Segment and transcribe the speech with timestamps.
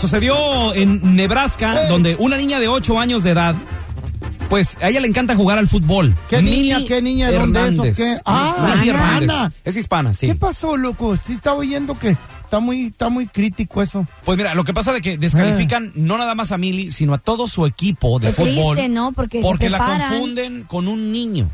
[0.00, 3.54] Sucedió en Nebraska, donde una niña de 8 años de edad,
[4.50, 6.14] pues a ella le encanta jugar al fútbol.
[6.28, 8.16] ¿Qué niña, qué niña, de dónde es o qué?
[8.24, 9.16] Ah, Mili Ana.
[9.18, 9.52] Hernández.
[9.64, 10.26] Es hispana, sí.
[10.26, 11.16] ¿Qué pasó, loco?
[11.16, 14.06] Sí estaba oyendo que está muy, está muy crítico eso.
[14.24, 17.18] Pues mira, lo que pasa de que descalifican no nada más a Mili, sino a
[17.18, 18.76] todo su equipo de Qué fútbol.
[18.76, 19.12] triste, ¿no?
[19.12, 21.48] Porque se porque la confunden con un niño.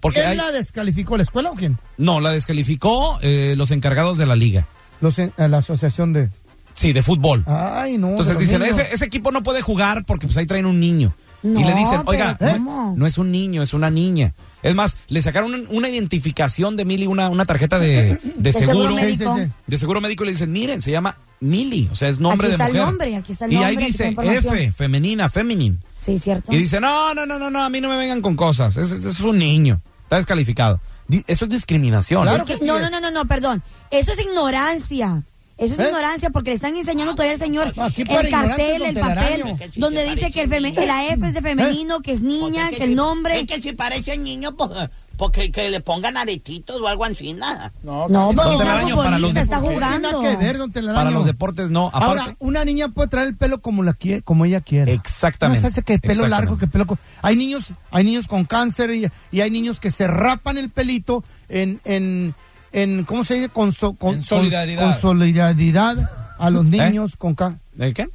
[0.00, 1.16] Porque ¿Quién hay- la descalificó?
[1.16, 1.78] ¿La escuela o quién?
[1.98, 4.66] no, la descalificó eh, los encargados de la liga.
[5.00, 6.30] Los, en- eh, la asociación de...
[6.76, 7.42] Sí, de fútbol.
[7.46, 8.10] Ay, no.
[8.10, 11.12] Entonces de dicen, ese, ese equipo no puede jugar porque pues ahí traen un niño.
[11.42, 12.94] y le dicen, oiga, no- ¿cómo?
[12.96, 14.34] no es un niño, es una niña.
[14.62, 18.88] Es más, le sacaron un- una identificación de Mili, una, una tarjeta de, de seguro
[18.88, 18.94] seguro.
[18.94, 19.38] médico.
[19.66, 22.56] De seguro médico y le dicen, miren, se llama Mili, o sea, es nombre Aquí
[22.56, 22.86] de está el mujer.
[22.86, 24.14] nombre, aquí está el y nombre, ahí aquí dice.
[24.38, 25.76] F, femenina, feminine.
[25.94, 26.52] Sí, cierto.
[26.52, 28.96] Y dice, no, no, no, no, no, a mí no me vengan con cosas, ese,
[28.96, 30.80] ese es un niño, está descalificado.
[31.08, 32.22] Di- eso es discriminación.
[32.22, 32.46] Claro ¿eh?
[32.46, 32.82] que Que- sí no, es.
[32.82, 33.62] no, no, no, no, perdón.
[33.92, 35.22] Eso es ignorancia.
[35.58, 35.84] Eso es ¿Eh?
[35.88, 39.42] ignorancia porque le están enseñando todavía al señor el cartel, el papel,
[39.76, 42.94] donde dice que el feme- la F es de femenino, que es niña, que el
[42.94, 43.40] nombre.
[43.40, 44.70] Es que si parece niño, pues,
[45.16, 47.72] porque que le pongan aretitos o algo así, nada.
[47.82, 50.20] No, no, porque es algo para los está jugando.
[50.20, 50.70] que ver, don.
[50.70, 52.04] Para los deportes no, aparte.
[52.04, 54.92] Ahora, una niña puede traer el pelo como la quiere, como ella quiera.
[54.92, 55.62] Exactamente.
[55.62, 56.84] No se hace que pelo largo, que pelo...
[57.22, 61.24] Hay niños, hay niños con cáncer y, y hay niños que se rapan el pelito
[61.48, 62.34] en, en,
[62.82, 63.48] en ¿cómo se dice?
[63.48, 64.82] Con, so- con, En solidaridad.
[64.92, 67.60] Con, solidaridad a los niños con cáncer.
[67.80, 68.08] ¿Eh, ¿Qué?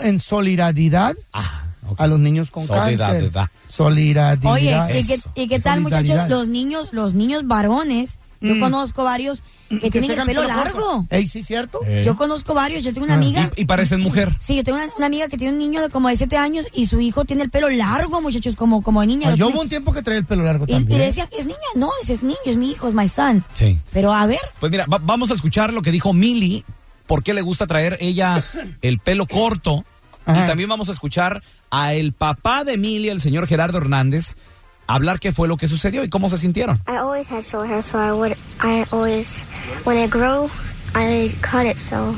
[0.00, 1.62] en solidaridad Ah,
[1.98, 3.30] a los niños con Solidaridad.
[3.32, 3.50] cáncer.
[3.68, 4.52] Solidaridad.
[4.52, 6.28] Oye, ¿y qué, y qué tal, muchachos?
[6.28, 8.60] Los niños, los niños varones, yo Mm.
[8.60, 11.06] conozco varios que tienen el pelo largo.
[11.10, 11.80] Ey, sí, cierto.
[11.84, 12.02] Eh.
[12.04, 13.18] Yo conozco varios, yo tengo una Ah.
[13.18, 13.50] amiga.
[13.56, 14.34] Y, y parecen mujer.
[14.40, 16.66] Sí, yo tengo una, una amiga que tiene un niño de como de 7 años
[16.72, 19.30] y su hijo tiene el pelo largo, muchachos, como, como de niña.
[19.30, 20.98] Ah, yo hubo un tiempo que traía el pelo largo y, y también.
[21.00, 21.56] le decían, ¿es niña?
[21.74, 23.44] No, ese es niño, es mi hijo, es my son.
[23.54, 23.78] Sí.
[23.92, 26.64] Pero a ver, Pues mira, va- vamos a escuchar lo que dijo Mili,
[27.06, 28.44] por qué le gusta traer ella
[28.82, 29.84] el pelo corto.
[30.24, 30.44] Ajá.
[30.44, 34.34] Y también vamos a escuchar a el papá de Mili, el señor Gerardo Hernández,
[34.86, 36.76] hablar qué fue lo que sucedió y cómo se sintieron.
[36.88, 38.36] I always had short hair, so I would.
[38.60, 39.44] I always,
[39.84, 40.48] when it grew,
[40.94, 42.14] I cut it so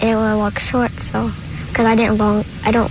[0.00, 0.92] it would look short.
[1.00, 1.30] So,
[1.68, 2.90] because I didn't long, I don't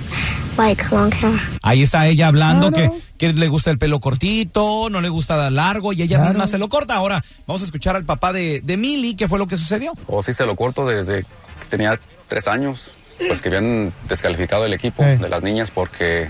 [0.57, 1.39] like long hair.
[1.63, 2.93] Ahí está ella hablando Claro.
[3.17, 6.29] que, que le gusta el pelo cortito, no le gusta largo y ella Claro.
[6.31, 6.95] misma se lo corta.
[6.95, 9.93] Ahora vamos a escuchar al papá de, de Mili, qué fue lo que sucedió.
[10.07, 12.91] O sí se lo corto desde que tenía tres años,
[13.27, 16.27] pues que habían descalificado el equipo de las niñas porque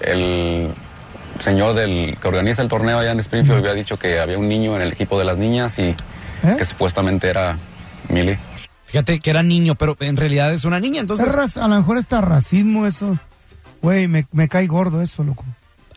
[0.00, 0.68] el
[1.40, 4.76] señor del que organiza el torneo allá en Springfield había dicho que había un niño
[4.76, 5.94] en el equipo de las niñas y
[6.42, 6.54] ¿Eh?
[6.56, 7.58] que supuestamente era
[8.08, 8.38] Millie.
[8.86, 11.56] Fíjate que era niño, pero en realidad es una niña, entonces...
[11.56, 13.18] A lo mejor está racismo eso.
[13.82, 15.44] Güey, me, me cae gordo eso, loco.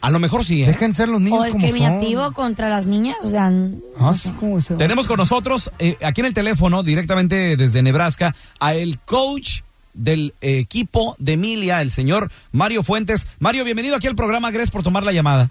[0.01, 0.67] A lo mejor sí, ¿eh?
[0.67, 3.51] Dejen ser los niños O discriminativo contra las niñas, o sea,
[3.99, 4.33] Ah, sí,
[4.77, 9.61] Tenemos con nosotros, eh, aquí en el teléfono, directamente desde Nebraska, a el coach
[9.93, 13.27] del equipo de Emilia, el señor Mario Fuentes.
[13.39, 15.49] Mario, bienvenido aquí al programa, gracias por tomar la llamada.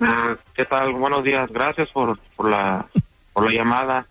[0.00, 0.92] Ah, ¿Qué tal?
[0.94, 1.48] Buenos días.
[1.52, 2.86] Gracias por, por, la,
[3.32, 4.06] por la llamada.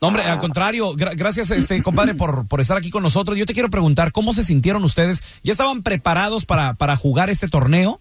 [0.00, 3.38] No, hombre, al contrario, gra- gracias, este compadre, por, por estar aquí con nosotros.
[3.38, 5.22] Yo te quiero preguntar, ¿cómo se sintieron ustedes?
[5.42, 8.00] ¿Ya estaban preparados para, para jugar este torneo?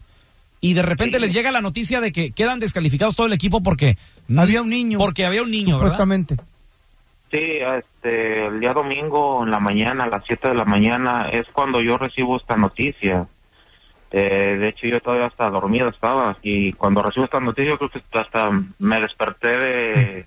[0.61, 3.97] Y de repente les llega la noticia de que quedan descalificados todo el equipo porque...
[4.37, 4.99] Había un niño.
[4.99, 5.97] Porque había un niño, ¿verdad?
[7.31, 11.47] Sí, este, el día domingo en la mañana, a las 7 de la mañana, es
[11.53, 13.25] cuando yo recibo esta noticia.
[14.11, 17.89] Eh, de hecho, yo todavía hasta dormido estaba y cuando recibo esta noticia, yo creo
[17.89, 20.25] que hasta me desperté de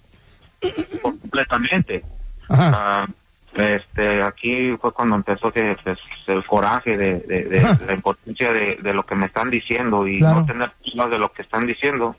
[1.02, 2.02] completamente.
[2.48, 3.06] Ah,
[3.54, 8.78] este, aquí fue cuando empezó que pues, el coraje de, de- de la impotencia de,
[8.82, 10.40] de lo que me están diciendo y Claro.
[10.40, 12.16] no tener pruebas de lo que están diciendo.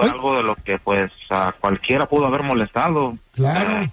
[0.00, 3.16] Fue algo de lo que pues a cualquiera pudo haber molestado.
[3.32, 3.82] Claro.
[3.82, 3.90] eh,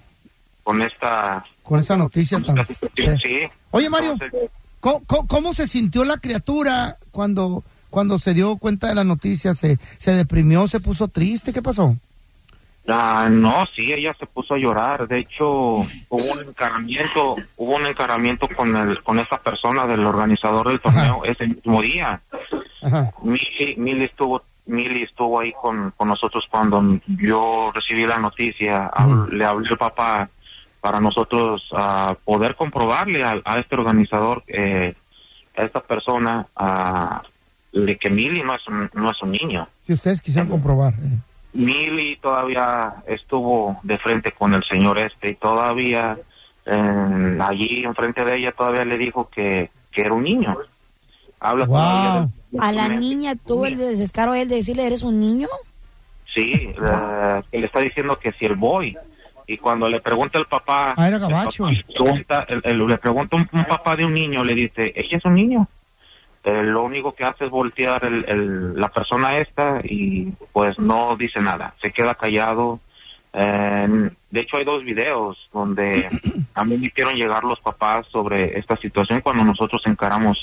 [0.62, 2.66] con esta Con esa noticia tan...
[2.66, 3.40] situación, sí.
[3.70, 8.88] Oye, Mario, Entonces, ¿cómo, cómo- cómo se sintió la criatura cuando, cuando se dio cuenta
[8.88, 9.52] de la noticia?
[9.54, 11.52] ¿Se, ¿Se deprimió, se puso triste?
[11.52, 11.96] ¿Qué pasó?
[12.86, 15.08] Ah, no, sí, ella se puso a llorar.
[15.08, 20.68] De hecho, hubo un encaramiento, hubo un encaramiento con el, con esa persona del organizador
[20.68, 22.20] del torneo ese mismo día.
[23.22, 28.90] Mili, Mili estuvo, Mili estuvo ahí con, con nosotros cuando yo recibí la noticia.
[29.30, 30.28] Le hablé al papá
[30.80, 34.94] para nosotros ah, poder comprobarle a, a este organizador, eh,
[35.56, 36.46] a esta persona,
[37.72, 39.66] de que Mili no es un, no es un niño.
[39.86, 40.94] Si ustedes quisieran comprobar.
[40.94, 41.18] eh.
[41.52, 46.16] Mili todavía estuvo de frente con el señor este y todavía
[46.66, 50.56] eh, allí enfrente de ella todavía le dijo que, que era un niño.
[51.44, 55.48] Habla de- a la niña tuvo el descaro a él de decirle, ¿eres un niño?
[56.34, 58.96] Sí, eh, que le está diciendo que si el boy.
[59.46, 60.94] Y cuando le pregunta el papá...
[60.96, 61.64] Ah, era el gabacho.
[61.64, 64.92] papá le pregunta, el- el- le pregunta un, un papá de un niño, le dice,
[64.96, 65.68] ella es un niño.
[66.44, 71.14] Eh, lo único que hace es voltear el, el- la persona esta y pues no
[71.16, 72.80] dice nada, se queda callado.
[73.34, 76.08] Eh, de hecho hay dos videos donde
[76.54, 80.38] a mí me hicieron llegar los papás sobre esta situación cuando nosotros encaramos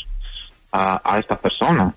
[0.71, 1.94] a, a esta persona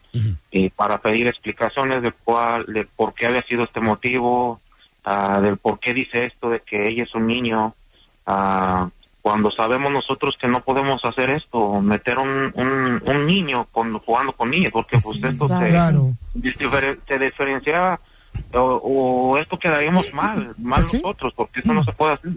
[0.51, 4.61] y para pedir explicaciones de cuál, de por qué había sido este motivo,
[5.05, 7.75] ah, del por qué dice esto de que ella es un niño,
[8.27, 8.89] ah,
[9.23, 14.33] cuando sabemos nosotros que no podemos hacer esto, meter un, un, un niño con, jugando
[14.33, 16.13] con niños, porque pues esto se, Claro.
[16.35, 17.99] difere- se diferencia
[18.53, 22.33] o, o esto quedaríamos mal, mal nosotros, porque eso no se puede hacer.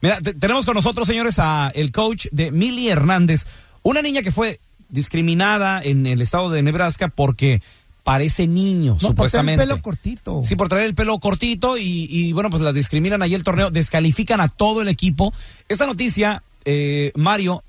[0.00, 3.44] Mira, te- tenemos con nosotros, señores, a el coach de Millie Hernández,
[3.82, 7.60] una niña que fue discriminada en el estado de Nebraska porque
[8.02, 9.62] parece niño, No, por supuestamente.
[9.62, 10.42] el pelo cortito.
[10.44, 13.70] Sí, por traer el pelo cortito y, y, bueno, pues la discriminan ahí el torneo,
[13.70, 15.32] descalifican a todo el equipo.
[15.68, 17.62] Esta noticia, eh, Mario,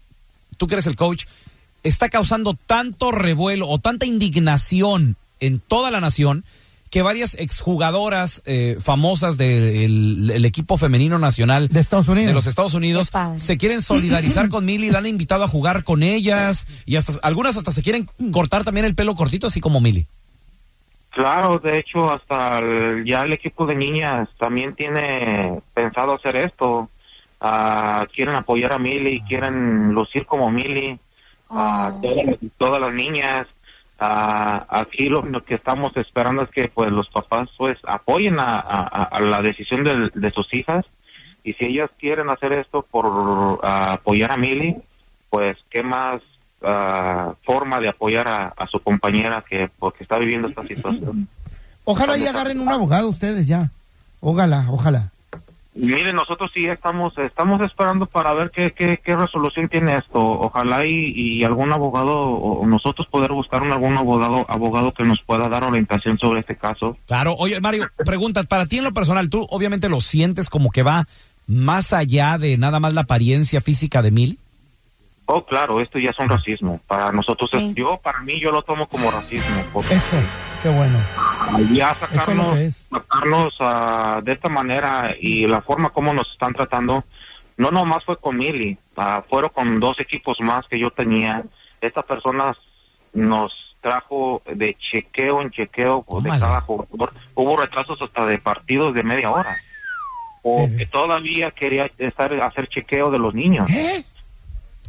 [0.58, 1.24] tú que eres el coach,
[1.84, 6.44] está causando tanto revuelo o tanta indignación en toda la nación
[6.90, 12.48] que varias exjugadoras eh, famosas del el equipo femenino nacional de Estados Unidos, de los
[12.48, 16.96] Estados Unidos se quieren solidarizar con Milly, la han invitado a jugar con ellas y
[16.96, 20.08] hasta algunas hasta se quieren cortar también el pelo cortito así como Milly.
[21.12, 26.90] Claro, de hecho, hasta el- ya el equipo de niñas también tiene pensado hacer esto.
[27.40, 31.00] Ah, quieren apoyar a Mili, quieren lucir como Mili.
[31.50, 33.48] Ah, todas, las- todas las niñas.
[34.00, 38.60] Ah, aquí lo, lo que estamos esperando es que pues los papás pues apoyen a,
[38.60, 40.86] a- a la decisión de, sus hijas
[41.46, 44.76] y si ellas quieren hacer esto por ah, apoyar a Mili,
[45.30, 46.22] pues qué más
[46.62, 51.28] ah, forma de apoyar a, a su compañera que porque está viviendo esta situación.
[51.86, 53.70] Ojalá y agarren un abogado ustedes ya.
[54.20, 55.12] Ojalá, ojalá.
[55.78, 60.20] Miren, nosotros sí estamos estamos esperando para ver qué, qué, qué resolución tiene esto.
[60.20, 65.22] Ojalá y, y algún abogado o nosotros poder buscar un algún abogado abogado que nos
[65.24, 66.98] pueda dar orientación sobre este caso.
[67.08, 70.82] Claro, oye Mario, preguntas, para ti en lo personal, tú obviamente lo sientes como que
[70.82, 71.08] va
[71.46, 74.40] más allá de nada más la apariencia física de Milly.
[75.26, 76.80] Oh, claro, esto ya es un racismo.
[76.88, 79.62] Para nosotros, es- yo, para mí, yo lo tomo como racismo.
[79.74, 80.18] Porque Eso,
[80.64, 81.00] qué bueno.
[81.72, 82.88] Ya lo sacarnos, que es.
[82.90, 87.04] sacarnos ah, de esta manera y la forma como nos están tratando,
[87.58, 91.44] no nomás fue con Mili, ah, fueron con dos equipos más que yo tenía.
[91.82, 92.58] Estas personas
[93.14, 97.14] nos trajo de chequeo en chequeo de cada jugador.
[97.36, 99.56] Hubo retrasos hasta de partidos de media hora.
[100.42, 103.68] porque todavía quería estar hacer chequeo de los niños.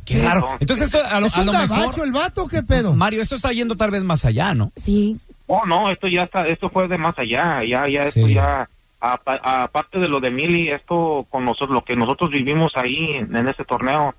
[0.06, 0.48] Qué raro.
[0.60, 2.06] Entonces esto a lo, ¿Es a un lo gabacho mejor...
[2.06, 2.94] el vato o qué pedo?
[2.94, 4.72] Mario, esto está yendo tal vez más allá, ¿no?
[4.76, 5.18] Sí.
[5.46, 8.68] Oh, no, esto ya está, esto fue de más allá, ya, ya, esto ya,
[9.00, 13.34] apa- aparte de lo de Mili, esto con nosotros, lo que nosotros vivimos ahí en,
[13.36, 14.14] en ese torneo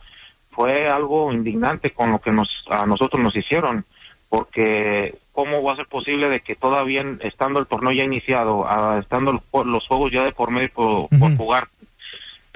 [0.51, 3.85] fue algo indignante con lo que nos, a nosotros nos hicieron,
[4.29, 8.65] porque cómo va a ser posible de que todavía estando el torneo ya iniciado,
[8.99, 9.33] estando
[9.65, 11.67] los juegos ya de por medio por, por jugar,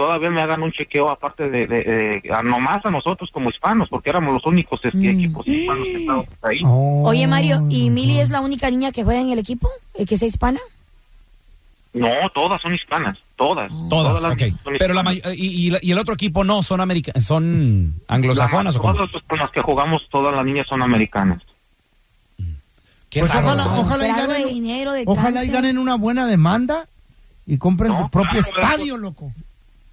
[0.01, 3.87] todavía me hagan un chequeo aparte de, de, de- a nomás a nosotros como hispanos,
[3.89, 6.59] porque éramos los únicos es- equipos hispanos que estábamos ahí.
[6.63, 9.69] Oye, Mario, ¿y Mili es la única niña que juega en el equipo?
[9.93, 10.59] ¿Eh, ¿Que sea hispana?
[11.93, 13.71] No, todas son hispanas, todas.
[13.89, 14.41] Todas, las ok.
[14.63, 18.75] son Pero la y, y la- y el otro equipo no, son america son anglosajonas
[18.77, 18.93] o cómo?
[18.93, 21.41] Todas las con las que jugamos, todas las niñas son americanas.
[23.09, 23.81] Qué Pues raro, ojalá, ¿no?
[23.81, 26.87] ojalá, y de ganen, dinero, de ojalá y ganen una buena demanda
[27.45, 29.33] y compren su propio claro, estadio, loco.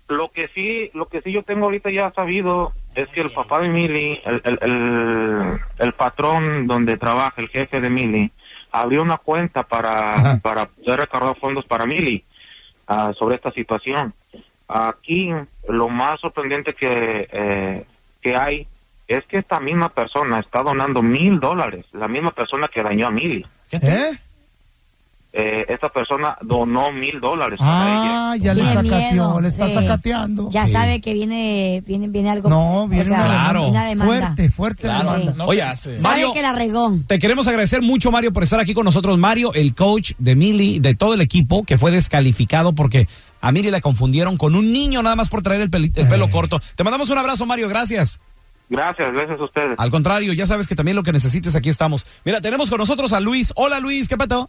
[0.09, 3.61] Lo que sí, lo que sí yo tengo ahorita ya sabido es que el papá
[3.61, 8.31] de Mili, el, el, el, el patrón donde trabaja, el jefe de Mili,
[8.73, 12.25] abrió una cuenta para, para poder recargar fondos para Mili
[12.87, 14.15] ah, sobre esta situación.
[14.67, 15.31] Aquí
[15.69, 17.85] lo más sorprendente que, eh,
[18.21, 18.67] que hay
[19.07, 23.11] es que esta misma persona está donando mil dólares, la misma persona que dañó a
[23.11, 23.45] Mili.
[23.73, 24.11] ¿Eh?
[25.31, 28.31] Eh, esta persona donó mil dólares para ella.
[28.33, 29.75] Ah, ya le sacateó, miedo, le está sí.
[29.75, 30.49] sacateando.
[30.51, 30.73] Ya Sí.
[30.73, 32.49] sabe que viene, viene, viene algo.
[32.49, 33.69] No, viene o sea, una, Claro.
[33.69, 34.17] una demanda.
[34.27, 35.05] fuerte, fuerte Claro.
[35.13, 35.33] demanda.
[35.33, 35.39] Sí.
[35.39, 35.65] No Oye,
[36.01, 36.99] Mario, que la regó.
[37.07, 39.19] te queremos agradecer mucho, Mario, por estar aquí con nosotros.
[39.19, 43.07] Mario, el coach de Mili, de todo el equipo, que fue descalificado porque
[43.43, 46.31] a Mili la confundieron con un niño nada más por traer el, peli- el pelo
[46.31, 46.59] corto.
[46.75, 48.19] Te mandamos un abrazo, Mario, gracias.
[48.71, 49.79] Gracias, gracias a ustedes.
[49.79, 52.07] Al contrario, ya sabes que también lo que necesites, aquí estamos.
[52.25, 53.53] Mira, tenemos con nosotros a Luis.
[53.57, 54.49] Hola, Luis, ¿qué pato?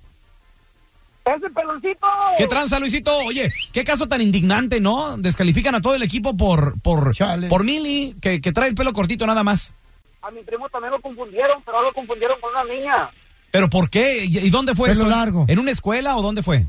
[1.25, 2.07] ¡Ese peloncito!
[2.37, 3.15] ¿Qué tranza, Luisito?
[3.19, 5.17] Oye, qué caso tan indignante, ¿no?
[5.17, 7.47] Descalifican a todo el equipo por por, Chale.
[7.47, 9.73] por Mili, que, que trae el pelo cortito nada más.
[10.21, 13.09] A mi primo también lo confundieron, pero lo confundieron con una niña.
[13.51, 14.25] ¿Pero por qué?
[14.25, 15.09] ¿Y, y dónde fue Pelo eso?
[15.09, 15.45] largo.
[15.47, 16.65] ¿En una escuela o dónde fue?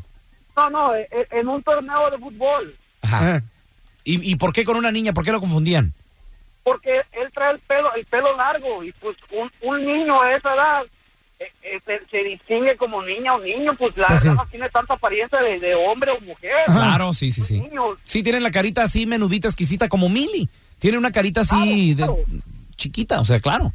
[0.56, 2.76] No, no, e- e- en un torneo de fútbol.
[3.02, 3.36] Ajá.
[3.36, 3.40] Eh.
[4.04, 5.12] ¿Y, ¿Y por qué con una niña?
[5.12, 5.92] ¿Por qué lo confundían?
[6.62, 10.54] Porque él trae el pelo, el pelo largo y pues un, un niño a esa
[10.54, 10.82] edad
[11.86, 14.28] se, se distingue como niña o niño, pues la Pues sí.
[14.28, 16.52] verdad no tiene tanta apariencia de, de hombre o mujer.
[16.66, 17.60] Claro, sí, sí, sí.
[17.60, 17.98] Niños.
[18.04, 20.48] Sí, tienen la carita así menudita, exquisita, como Mili.
[20.78, 22.40] Tiene una carita así Claro, de-
[22.76, 23.72] chiquita, o sea, claro.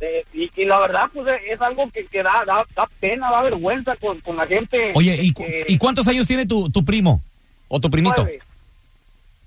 [0.00, 3.30] Eh, y, y la verdad pues eh, es algo que, que da, da, da pena,
[3.30, 4.92] da vergüenza con, con la gente.
[4.94, 7.22] Oye, ¿y, cu- que- ¿y cuántos años tiene tu, tu primo?
[7.68, 8.22] ¿O tu primito?
[8.22, 8.40] nueve.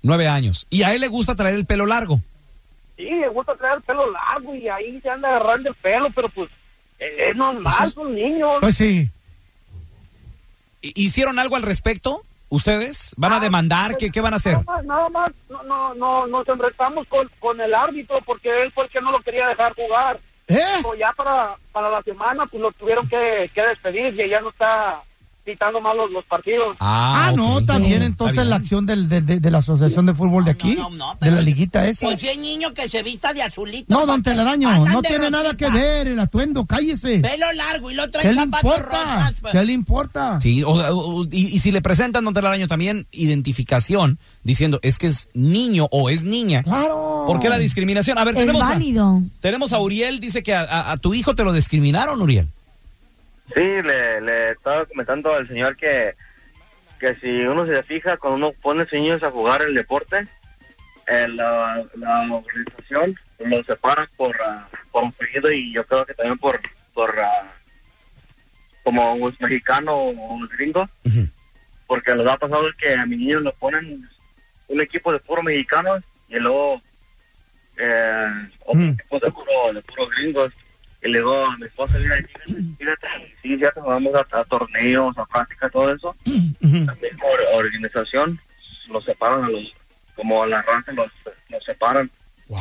[0.02, 0.66] Nueve años.
[0.70, 2.20] ¿Y a él le gusta traer el pelo largo?
[2.96, 6.28] Sí, le gusta traer el pelo largo y ahí se anda agarrando el pelo, pero
[6.30, 6.55] pues eh,
[6.98, 8.58] es normal, son niños.
[8.60, 9.08] Pues sí.
[10.82, 12.22] ¿Hi- ¿Hicieron algo al respecto?
[12.48, 13.12] ¿Ustedes?
[13.16, 13.86] ¿Van a Ah, demandar?
[13.92, 14.52] pues, ¿Qué, qué van a hacer?
[14.54, 18.70] Nada más, nada más, no, no, no, nos enfrentamos con, con el árbitro porque él
[18.72, 20.20] fue el que no lo quería dejar jugar.
[20.48, 20.56] ¿Eh?
[20.76, 24.50] Pero ya para, para la semana pues lo tuvieron que, que despedir y ya no
[24.50, 25.02] está
[25.46, 26.76] citando más los, los partidos.
[26.80, 27.64] Ah, no, ok.
[27.66, 30.74] también Sí, entonces la acción del, de, de- de la Asociación de Fútbol de aquí,
[30.76, 32.06] no, no, de la liguita esa.
[32.08, 33.86] Pues si hay niño que se vista de azulito.
[33.88, 37.20] No, don Telaraño, no tiene nada que ver el atuendo, cállese.
[37.20, 38.80] Pelo largo y lo trae ¿Qué le importa?
[38.80, 39.34] rosas.
[39.40, 39.52] pues.
[39.52, 40.40] ¿Qué le importa?
[40.40, 45.28] Sí, o y, y si le presentan, don Telaraño, también identificación, diciendo, es que es
[45.34, 46.62] niño o es niña.
[46.64, 47.24] Claro.
[47.26, 48.18] ¿Por qué la discriminación?
[48.18, 49.22] A ver, Es tenemos a, válido.
[49.40, 52.48] tenemos a Uriel, dice que a, a- a tu hijo te lo discriminaron, Uriel.
[53.54, 56.14] Sí, le, le estaba comentando al señor que,
[56.98, 60.26] que si uno se fija, cuando uno pone a sus niños a jugar el deporte,
[61.06, 66.14] eh, la, la organización los separa por, ah, por un apellido y yo creo que
[66.14, 66.60] también por,
[66.94, 67.46] por ah,
[68.82, 70.88] como un mexicano o un gringo,
[71.86, 74.08] porque lo que ha pasado es que a mi niño lo ponen
[74.68, 76.80] un equipo de puro mexicanos y luego
[77.78, 80.52] eh, otro equipo de puro, de puro gringos.
[81.06, 83.06] Y luego a mi esposa, mira, fíjate, fíjate,
[83.42, 86.16] sí, ya vamos a, a torneos, a prácticas, todo eso.
[86.24, 88.40] También por organización
[88.88, 89.72] los separan a los,
[90.16, 91.10] como a la raza los,
[91.48, 92.10] los separan.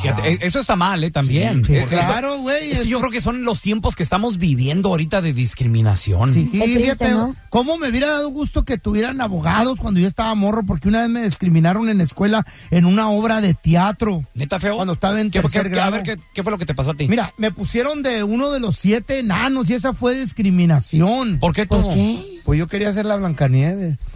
[0.01, 1.11] Fíjate, e- eso está mal, ¿eh?
[1.11, 1.63] También.
[1.63, 2.71] Sí, Eh, eso- claro, güey.
[2.71, 6.33] Es que yo creo que son los tiempos que estamos viviendo ahorita de discriminación.
[6.33, 7.35] Sí, Qué triste, fíjate, ¿no?
[7.49, 11.09] cómo me hubiera dado gusto que tuvieran abogados cuando yo estaba morro, porque una vez
[11.09, 14.23] me discriminaron en la escuela en una obra de teatro.
[14.33, 14.75] ¿Neta feo?
[14.77, 15.91] Cuando estaba en ¿Qué tercer qué- a grado.
[15.91, 17.07] ver, ¿qué, qué fue lo que te pasó a ti?
[17.07, 21.37] Mira, me pusieron de uno de los siete enanos y esa fue discriminación.
[21.39, 21.81] ¿Por qué tú?
[21.81, 22.41] ¿Por qué?
[22.43, 23.97] Pues yo quería ser la Blancanieves.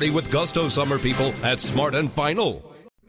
[0.00, 2.62] Party with gusto, summer people, at Smart and Final.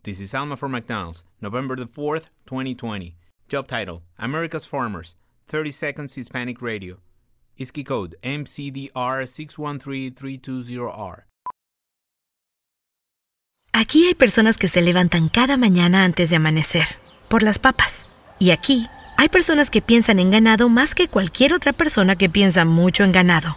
[0.03, 3.15] This is Alma for McDonald's, November the 4th, 2020.
[3.47, 5.15] Job title America's Farmers,
[5.47, 6.97] 30 Seconds Hispanic Radio.
[7.57, 11.23] ISKI code MCDR613320R.
[13.71, 16.97] Aquí hay personas que se levantan cada mañana antes de amanecer,
[17.29, 18.05] por las papas.
[18.37, 22.65] Y aquí hay personas que piensan en ganado más que cualquier otra persona que piensa
[22.65, 23.55] mucho en ganado.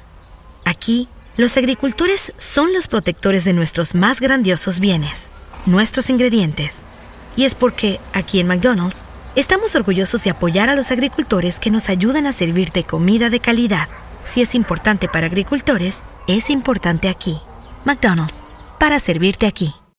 [0.64, 5.28] Aquí, los agricultores son los protectores de nuestros más grandiosos bienes,
[5.66, 6.76] nuestros ingredientes.
[7.36, 9.02] Y es porque, aquí en McDonald's,
[9.34, 13.88] estamos orgullosos de apoyar a los agricultores que nos ayudan a servirte comida de calidad.
[14.24, 17.38] Si es importante para agricultores, es importante aquí.
[17.84, 18.42] McDonald's,
[18.78, 19.74] para servirte aquí.